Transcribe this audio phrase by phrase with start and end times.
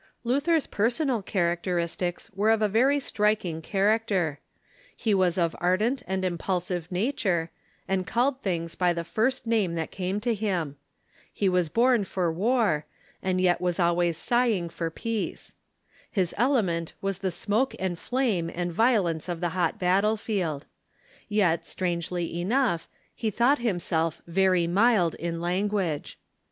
[0.23, 4.39] Luther's personal characteristics were of a very striking character.
[4.97, 7.51] He Avas of ardent and impulsive nature,
[7.87, 10.75] and called things by the first name that came to him.
[11.35, 12.33] He was Personally ^^^''^^^^^^^^''
[13.33, 15.53] ^"*^ Y^^ ^^'^^ always sighing for peace.
[16.09, 20.65] His element was the smoke and flame and violence of the hot battle field.
[21.29, 26.17] Yet, strangely enough, he thought him self very mild in language.